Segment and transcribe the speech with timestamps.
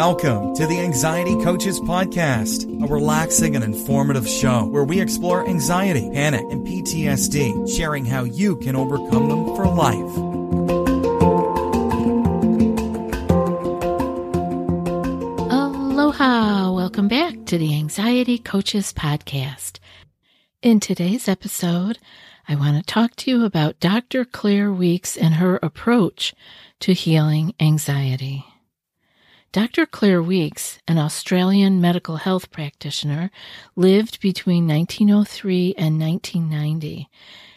[0.00, 6.08] Welcome to the Anxiety Coaches Podcast, a relaxing and informative show where we explore anxiety,
[6.14, 10.16] panic, and PTSD, sharing how you can overcome them for life.
[15.52, 16.72] Aloha!
[16.72, 19.80] Welcome back to the Anxiety Coaches Podcast.
[20.62, 21.98] In today's episode,
[22.48, 24.24] I want to talk to you about Dr.
[24.24, 26.34] Claire Weekes and her approach
[26.80, 28.46] to healing anxiety.
[29.52, 29.84] Dr.
[29.84, 33.32] Claire Weekes, an Australian medical health practitioner,
[33.74, 37.08] lived between 1903 and 1990,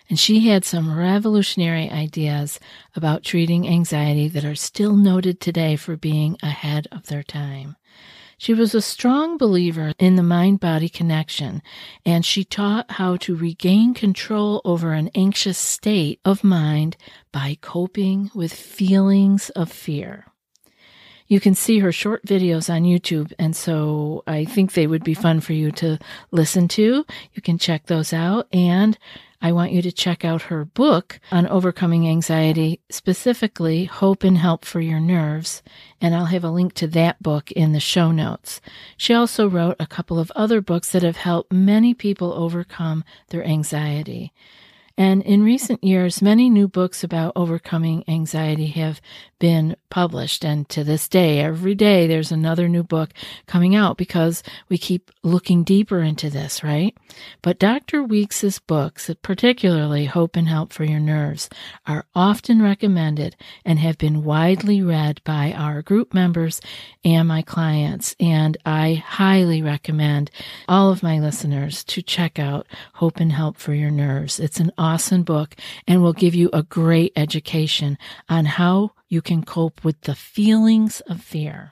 [0.09, 2.59] and she had some revolutionary ideas
[2.95, 7.75] about treating anxiety that are still noted today for being ahead of their time.
[8.39, 11.61] She was a strong believer in the mind body connection,
[12.03, 16.97] and she taught how to regain control over an anxious state of mind
[17.31, 20.32] by coping with feelings of fear.
[21.33, 25.15] You can see her short videos on YouTube, and so I think they would be
[25.15, 25.97] fun for you to
[26.29, 27.03] listen to.
[27.33, 28.95] You can check those out, and
[29.41, 34.63] I want you to check out her book on overcoming anxiety, specifically Hope and Help
[34.63, 35.63] for Your Nerves,
[35.99, 38.61] and I'll have a link to that book in the show notes.
[38.95, 43.43] She also wrote a couple of other books that have helped many people overcome their
[43.43, 44.33] anxiety.
[44.97, 49.01] And in recent years, many new books about overcoming anxiety have
[49.39, 50.45] been published.
[50.45, 53.09] And to this day, every day there's another new book
[53.45, 56.95] coming out because we keep looking deeper into this, right?
[57.41, 58.03] But Dr.
[58.03, 61.49] Weekes's books, particularly Hope and Help for Your Nerves,
[61.85, 66.61] are often recommended and have been widely read by our group members
[67.03, 68.15] and my clients.
[68.19, 70.31] And I highly recommend
[70.69, 74.39] all of my listeners to check out Hope and Help for Your Nerves.
[74.39, 75.55] It's an awesome book
[75.87, 80.99] and will give you a great education on how you can cope with the feelings
[81.07, 81.71] of fear.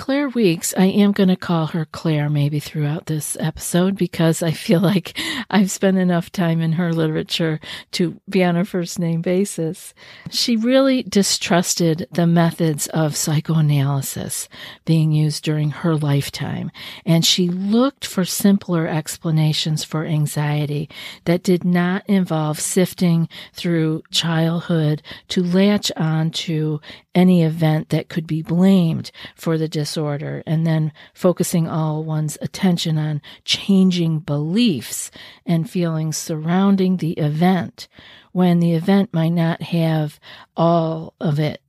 [0.00, 4.50] Claire Weekes, I am going to call her Claire maybe throughout this episode because I
[4.50, 5.14] feel like
[5.50, 7.60] I've spent enough time in her literature
[7.92, 9.92] to be on a first name basis.
[10.30, 14.48] She really distrusted the methods of psychoanalysis
[14.86, 16.70] being used during her lifetime,
[17.04, 20.88] and she looked for simpler explanations for anxiety
[21.26, 26.80] that did not involve sifting through childhood to latch on to
[27.14, 32.96] any event that could be blamed for the disorder and then focusing all one's attention
[32.96, 35.10] on changing beliefs
[35.44, 37.88] and feelings surrounding the event
[38.30, 40.20] when the event might not have
[40.56, 41.60] all of it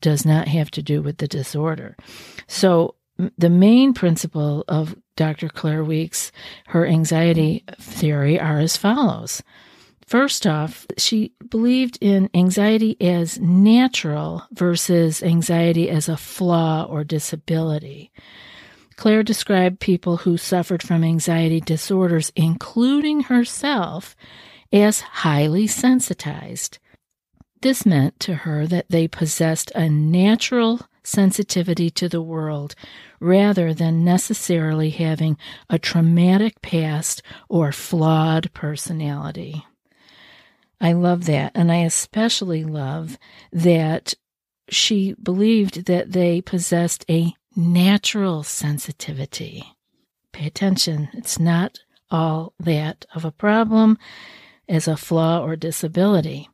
[0.00, 1.94] does not have to do with the disorder.
[2.46, 2.94] So
[3.36, 5.50] the main principle of Dr.
[5.50, 6.32] Claire Weekes,
[6.68, 9.42] her anxiety theory are as follows.
[10.08, 18.10] First off, she believed in anxiety as natural versus anxiety as a flaw or disability.
[18.96, 24.16] Claire described people who suffered from anxiety disorders, including herself,
[24.72, 26.78] as highly sensitized.
[27.60, 32.74] This meant to her that they possessed a natural sensitivity to the world
[33.20, 35.36] rather than necessarily having
[35.68, 39.66] a traumatic past or flawed personality.
[40.80, 41.52] I love that.
[41.54, 43.18] And I especially love
[43.52, 44.14] that
[44.68, 49.64] she believed that they possessed a natural sensitivity.
[50.32, 51.80] Pay attention, it's not
[52.10, 53.98] all that of a problem
[54.68, 56.48] as a flaw or disability.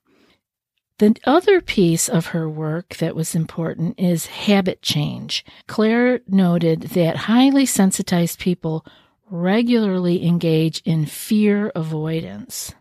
[0.98, 5.44] The other piece of her work that was important is habit change.
[5.66, 8.86] Claire noted that highly sensitized people
[9.28, 12.74] regularly engage in fear avoidance.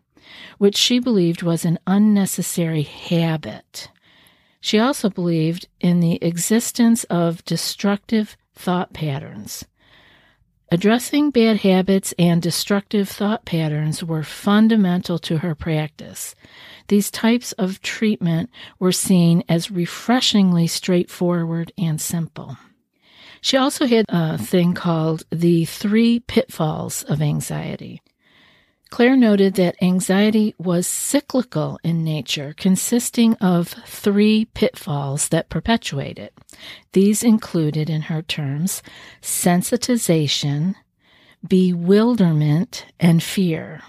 [0.58, 3.90] Which she believed was an unnecessary habit.
[4.62, 9.66] She also believed in the existence of destructive thought patterns.
[10.72, 16.34] Addressing bad habits and destructive thought patterns were fundamental to her practice.
[16.88, 18.50] These types of treatment
[18.80, 22.58] were seen as refreshingly straightforward and simple.
[23.40, 28.02] She also had a thing called the three pitfalls of anxiety.
[28.94, 36.32] Claire noted that anxiety was cyclical in nature, consisting of three pitfalls that perpetuate it.
[36.92, 38.84] These included, in her terms,
[39.20, 40.76] sensitization,
[41.44, 43.82] bewilderment, and fear.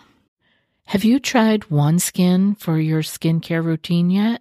[0.86, 4.40] Have you tried OneSkin for your skincare routine yet?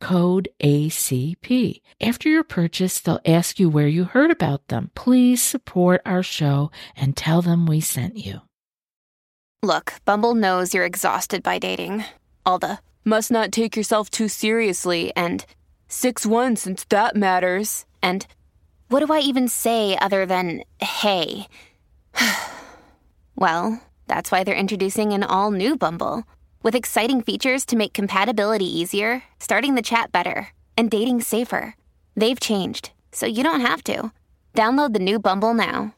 [0.00, 1.80] code ACP.
[2.00, 4.90] After your purchase, they'll ask you where you heard about them.
[4.94, 8.42] Please support our show and tell them we sent you.
[9.62, 12.04] Look, Bumble knows you're exhausted by dating.
[12.44, 15.44] All the must not take yourself too seriously and
[15.88, 17.86] 6 1 since that matters.
[18.02, 18.26] And
[18.88, 21.48] what do I even say other than hey?
[23.36, 26.24] well, that's why they're introducing an all new Bumble.
[26.64, 31.76] With exciting features to make compatibility easier, starting the chat better, and dating safer.
[32.16, 34.10] They've changed, so you don't have to.
[34.54, 35.94] Download the new Bumble now.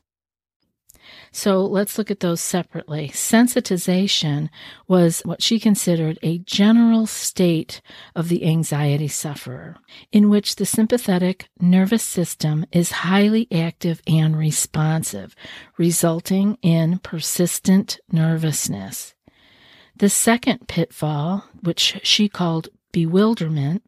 [1.31, 3.11] So let's look at those separately.
[3.11, 4.49] Sensitization
[4.89, 7.81] was what she considered a general state
[8.17, 9.77] of the anxiety sufferer,
[10.11, 15.37] in which the sympathetic nervous system is highly active and responsive,
[15.79, 19.15] resulting in persistent nervousness.
[19.99, 23.83] The second pitfall, which she called bewilderment,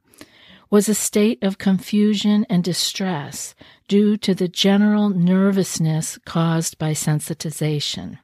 [0.70, 3.54] was a state of confusion and distress
[3.88, 8.18] due to the general nervousness caused by sensitization.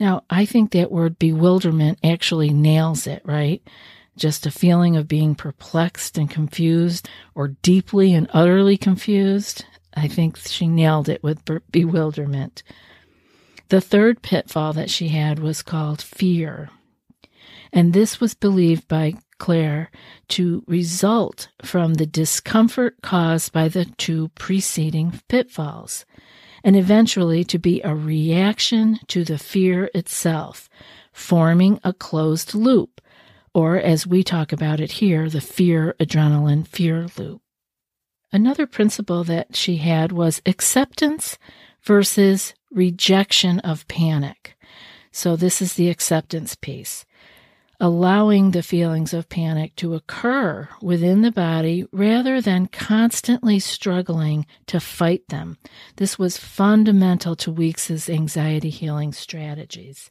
[0.00, 3.62] Now, I think that word bewilderment actually nails it, right?
[4.16, 9.66] Just a feeling of being perplexed and confused or deeply and utterly confused.
[9.92, 12.62] I think she nailed it with bewilderment.
[13.68, 16.70] The third pitfall that she had was called fear
[17.72, 19.90] and this was believed by Claire
[20.28, 26.04] to result from the discomfort caused by the two preceding pitfalls,
[26.64, 30.68] and eventually to be a reaction to the fear itself,
[31.12, 33.00] forming a closed loop,
[33.54, 37.40] or as we talk about it here, the fear adrenaline fear loop.
[38.32, 41.38] Another principle that she had was acceptance
[41.82, 44.56] versus rejection of panic.
[45.10, 47.06] So, this is the acceptance piece
[47.80, 54.80] allowing the feelings of panic to occur within the body rather than constantly struggling to
[54.80, 55.56] fight them.
[55.96, 60.10] This was fundamental to Weekes's anxiety healing strategies.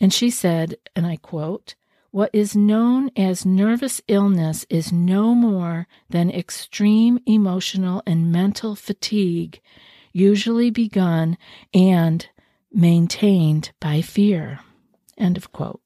[0.00, 1.74] And she said, and I quote,
[2.10, 9.62] what is known as nervous illness is no more than extreme emotional and mental fatigue,
[10.12, 11.38] usually begun
[11.72, 12.28] and
[12.70, 14.60] maintained by fear.
[15.16, 15.80] End of quote.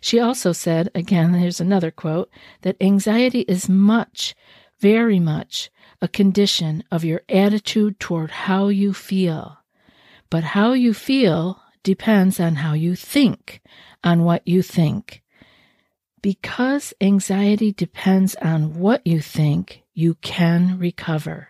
[0.00, 2.30] She also said, again, here's another quote,
[2.62, 4.34] that anxiety is much,
[4.78, 9.58] very much, a condition of your attitude toward how you feel.
[10.30, 13.62] But how you feel depends on how you think,
[14.02, 15.22] on what you think.
[16.20, 21.48] Because anxiety depends on what you think, you can recover.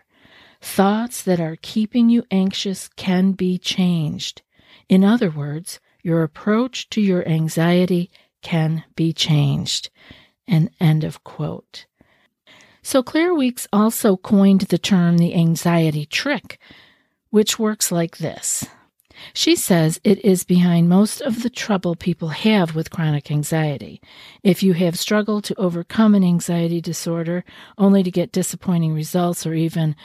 [0.61, 4.41] Thoughts that are keeping you anxious can be changed.
[4.87, 8.09] In other words, your approach to your anxiety
[8.41, 9.89] can be changed.
[10.47, 11.87] And end of quote.
[12.81, 16.57] So Claire Weekes also coined the term the anxiety trick,
[17.31, 18.65] which works like this.
[19.33, 24.01] She says it is behind most of the trouble people have with chronic anxiety.
[24.43, 27.43] If you have struggled to overcome an anxiety disorder
[27.77, 29.95] only to get disappointing results or even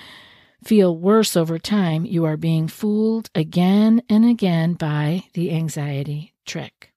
[0.65, 6.92] feel worse over time, you are being fooled again and again by the anxiety trick.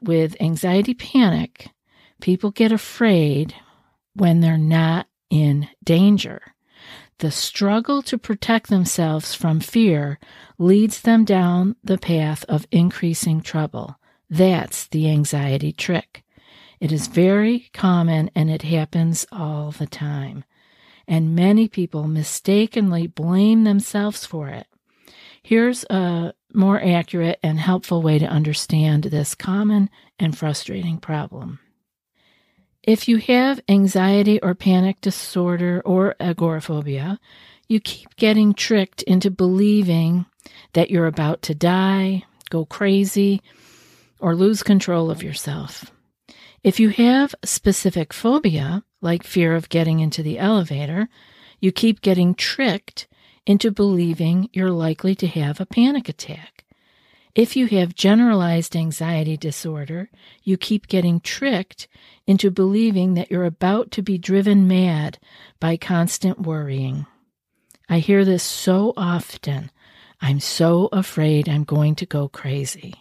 [0.00, 1.70] With anxiety panic,
[2.20, 3.54] people get afraid
[4.14, 6.54] when they're not in danger.
[7.18, 10.20] The struggle to protect themselves from fear
[10.56, 13.96] leads them down the path of increasing trouble.
[14.30, 16.22] That's the anxiety trick.
[16.80, 20.44] It is very common and it happens all the time.
[21.08, 24.66] And many people mistakenly blame themselves for it.
[25.42, 31.58] Here's a more accurate and helpful way to understand this common and frustrating problem.
[32.82, 37.18] If you have anxiety or panic disorder or agoraphobia,
[37.68, 40.24] you keep getting tricked into believing
[40.72, 43.42] that you're about to die, go crazy,
[44.18, 45.92] or lose control of yourself.
[46.64, 51.08] If you have specific phobia, like fear of getting into the elevator,
[51.60, 53.06] you keep getting tricked
[53.48, 56.64] into believing you're likely to have a panic attack.
[57.34, 60.10] If you have generalized anxiety disorder,
[60.42, 61.88] you keep getting tricked
[62.26, 65.18] into believing that you're about to be driven mad
[65.60, 67.06] by constant worrying.
[67.88, 69.70] I hear this so often.
[70.20, 72.96] I'm so afraid I'm going to go crazy.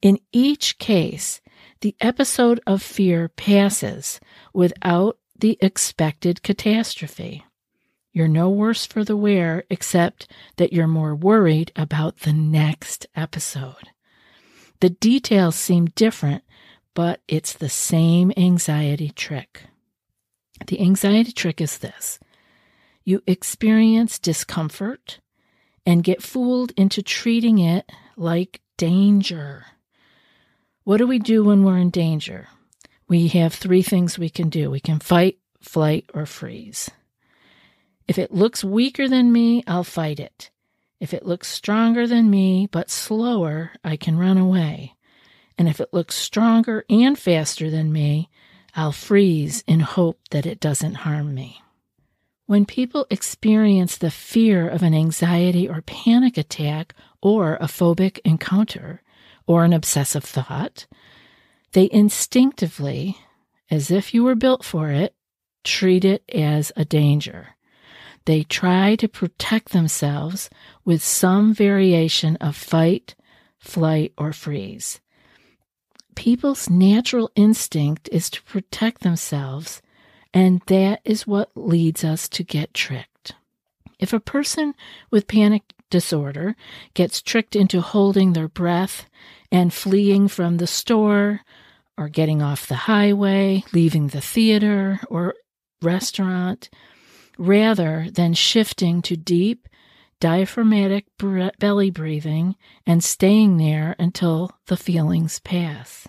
[0.00, 1.40] In each case,
[1.80, 4.20] the episode of fear passes
[4.52, 7.44] without the expected catastrophe.
[8.18, 13.90] You're no worse for the wear, except that you're more worried about the next episode.
[14.80, 16.42] The details seem different,
[16.94, 19.66] but it's the same anxiety trick.
[20.66, 22.18] The anxiety trick is this
[23.04, 25.20] you experience discomfort
[25.86, 29.64] and get fooled into treating it like danger.
[30.82, 32.48] What do we do when we're in danger?
[33.06, 36.90] We have three things we can do we can fight, flight, or freeze.
[38.08, 40.50] If it looks weaker than me, I'll fight it.
[40.98, 44.94] If it looks stronger than me, but slower, I can run away.
[45.58, 48.30] And if it looks stronger and faster than me,
[48.74, 51.62] I'll freeze in hope that it doesn't harm me.
[52.46, 59.02] When people experience the fear of an anxiety or panic attack or a phobic encounter
[59.46, 60.86] or an obsessive thought,
[61.72, 63.18] they instinctively,
[63.70, 65.14] as if you were built for it,
[65.62, 67.57] treat it as a danger.
[68.28, 70.50] They try to protect themselves
[70.84, 73.14] with some variation of fight,
[73.58, 75.00] flight, or freeze.
[76.14, 79.80] People's natural instinct is to protect themselves,
[80.34, 83.32] and that is what leads us to get tricked.
[83.98, 84.74] If a person
[85.10, 86.54] with panic disorder
[86.92, 89.06] gets tricked into holding their breath
[89.50, 91.40] and fleeing from the store,
[91.96, 95.34] or getting off the highway, leaving the theater or
[95.80, 96.68] restaurant,
[97.38, 99.68] rather than shifting to deep,
[100.20, 101.06] diaphragmatic
[101.58, 106.08] belly breathing and staying there until the feelings pass.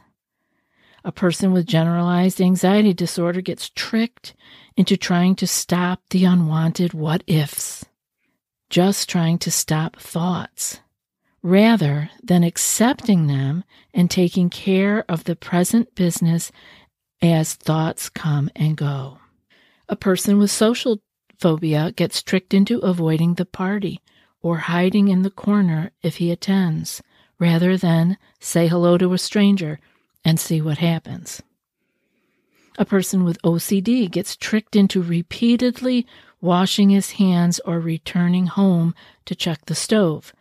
[1.05, 4.35] A person with generalized anxiety disorder gets tricked
[4.75, 7.85] into trying to stop the unwanted what ifs,
[8.69, 10.81] just trying to stop thoughts,
[11.41, 16.51] rather than accepting them and taking care of the present business
[17.21, 19.19] as thoughts come and go.
[19.87, 21.01] A person with social
[21.39, 24.01] phobia gets tricked into avoiding the party
[24.41, 27.01] or hiding in the corner if he attends,
[27.39, 29.79] rather than say hello to a stranger
[30.23, 31.41] and see what happens.
[32.77, 36.05] A person with OCD gets tricked into repeatedly
[36.41, 40.33] washing his hands or returning home to check the stove,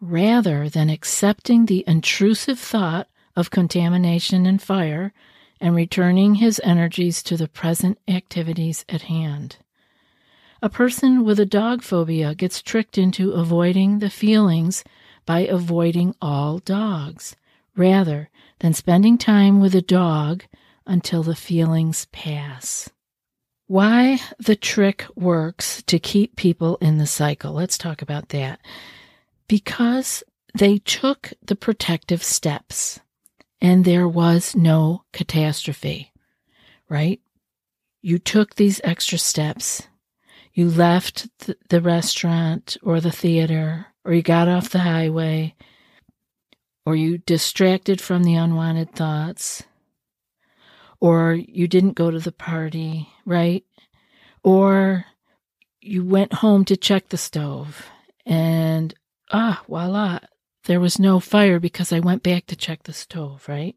[0.00, 5.12] rather than accepting the intrusive thought of contamination and fire
[5.60, 9.58] and returning his energies to the present activities at hand.
[10.62, 14.84] A person with a dog phobia gets tricked into avoiding the feelings
[15.24, 17.34] by avoiding all dogs,
[17.74, 20.44] rather than spending time with a dog
[20.86, 22.90] until the feelings pass.
[23.68, 27.52] Why the trick works to keep people in the cycle.
[27.52, 28.60] Let's talk about that.
[29.48, 30.22] Because
[30.54, 33.00] they took the protective steps
[33.62, 36.12] and there was no catastrophe,
[36.88, 37.20] right?
[38.02, 39.86] You took these extra steps
[40.52, 41.28] you left
[41.68, 45.54] the restaurant or the theater or you got off the highway,
[46.86, 49.62] or you distracted from the unwanted thoughts,
[51.00, 53.64] or you didn't go to the party, right?
[54.42, 55.04] Or
[55.80, 57.90] you went home to check the stove
[58.26, 58.94] and
[59.30, 60.20] ah, voila,
[60.64, 63.76] there was no fire because I went back to check the stove, right?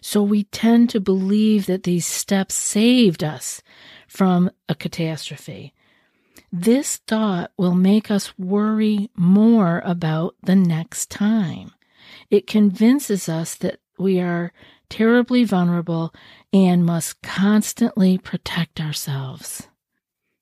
[0.00, 3.62] So we tend to believe that these steps saved us
[4.06, 5.74] from a catastrophe.
[6.52, 11.72] This thought will make us worry more about the next time.
[12.30, 14.52] It convinces us that we are
[14.88, 16.14] terribly vulnerable
[16.52, 19.68] and must constantly protect ourselves.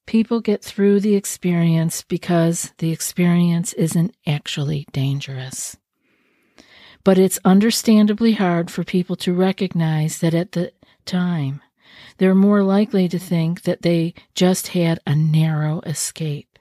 [0.06, 5.76] People get through the experience because the experience isn't actually dangerous.
[7.02, 10.72] But it's understandably hard for people to recognize that at the
[11.04, 11.60] time
[12.18, 16.58] they're more likely to think that they just had a narrow escape.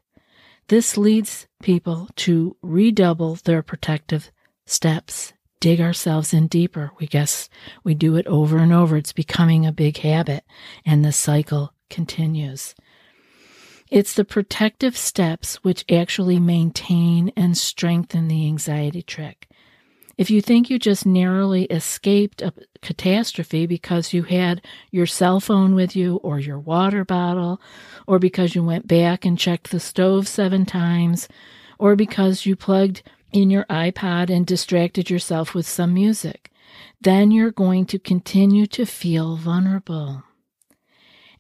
[0.68, 4.32] This leads people to redouble their protective
[4.66, 6.92] steps, dig ourselves in deeper.
[7.00, 7.50] We guess
[7.84, 8.98] we do it over and over.
[8.98, 10.44] It's becoming a big habit,
[10.86, 12.74] and the cycle continues.
[13.92, 19.48] It's the protective steps which actually maintain and strengthen the anxiety trick.
[20.18, 25.76] If you think you just narrowly escaped a catastrophe because you had your cell phone
[25.76, 27.60] with you or your water bottle,
[28.08, 31.28] or because you went back and checked the stove seven times,
[31.78, 33.04] or because you plugged
[33.34, 36.50] in your iPod and distracted yourself with some music,
[37.02, 40.24] then you're going to continue to feel vulnerable.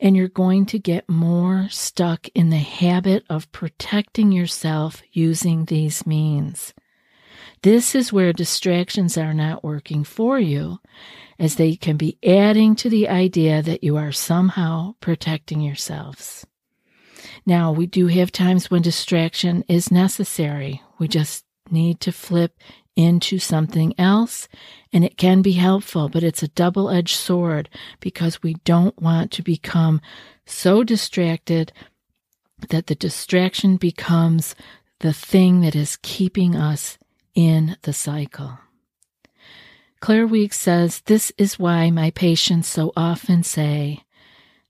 [0.02, 6.06] And you're going to get more stuck in the habit of protecting yourself using these
[6.06, 6.74] means.
[7.66, 10.78] This is where distractions are not working for you,
[11.40, 16.46] as they can be adding to the idea that you are somehow protecting yourselves.
[17.44, 20.84] Now, we do have times when distraction is necessary.
[21.00, 22.54] We just need to flip
[22.96, 24.48] into something else,
[24.94, 27.68] and it can be helpful, but it's a double edged sword
[28.00, 30.02] because we don't want to become
[30.46, 31.74] so distracted
[32.70, 34.54] that the distraction becomes
[35.00, 37.00] the thing that is keeping us
[37.36, 38.58] in the cycle.
[40.00, 44.04] Claire Weekes says, This is why my patients so often say,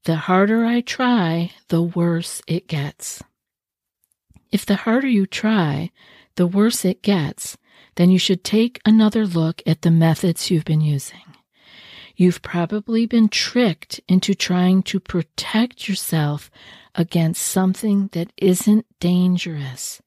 [0.03, 3.23] The harder I try, the worse it gets.
[4.51, 5.91] If the harder you try,
[6.35, 7.57] the worse it gets,
[7.95, 11.19] then you should take another look at the methods you've been using.
[12.15, 16.49] You've probably been tricked into trying to protect yourself
[16.93, 20.01] against something that isn't dangerous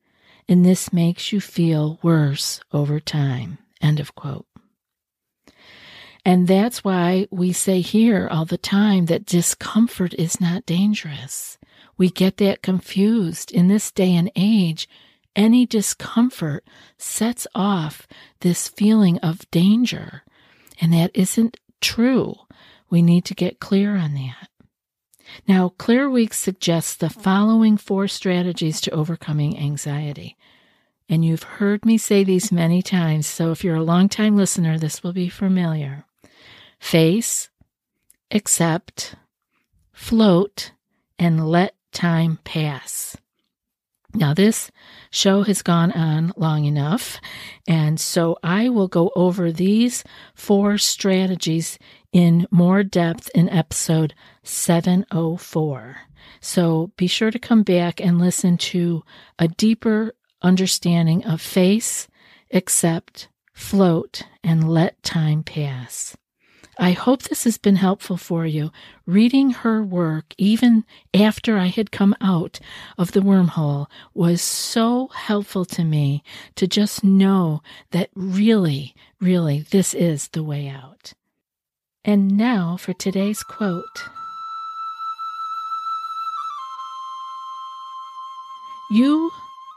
[0.48, 3.58] and this makes you feel worse over time.
[3.80, 4.46] End of quote.
[6.24, 11.58] And that's why we say here all the time that discomfort is not dangerous.
[11.96, 13.50] We get that confused.
[13.52, 14.88] In this day and age,
[15.34, 16.64] any discomfort
[16.96, 18.06] sets off
[18.40, 20.22] this feeling of danger.
[20.80, 22.34] And that isn't true.
[22.90, 24.48] We need to get clear on that.
[25.46, 30.36] Now, Claire Weekes suggests the following four strategies to overcoming anxiety.
[31.08, 35.02] And you've heard me say these many times, so if you're a long-time listener, this
[35.02, 36.04] will be familiar.
[36.78, 37.48] Face,
[38.30, 39.14] accept,
[39.92, 40.72] float,
[41.18, 43.16] and let time pass.
[44.14, 44.70] Now, this
[45.10, 47.20] show has gone on long enough,
[47.66, 50.02] and so I will go over these
[50.34, 51.78] four strategies
[52.12, 55.96] in more depth in episode 704.
[56.40, 59.02] So be sure to come back and listen to
[59.38, 62.08] a deeper understanding of face,
[62.52, 66.16] accept, float, and let time pass.
[66.80, 68.70] I hope this has been helpful for you.
[69.04, 72.60] Reading her work, even after I had come out
[72.96, 76.22] of the wormhole, was so helpful to me
[76.54, 81.14] to just know that really, really, this is the way out.
[82.08, 84.08] And now for today's quote.
[88.90, 89.30] You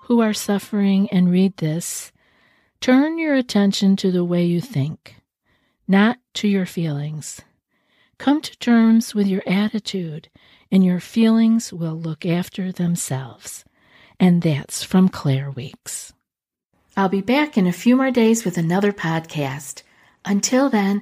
[0.04, 2.14] who are suffering and read this,
[2.80, 5.18] turn your attention to the way you think
[5.90, 7.42] not to your feelings.
[8.18, 10.30] Come to terms with your attitude,
[10.72, 13.66] and your feelings will look after themselves.
[14.22, 16.14] And that's from Claire Weekes.
[16.96, 19.84] I'll be back in a few more days with another podcast.
[20.24, 21.02] Until then,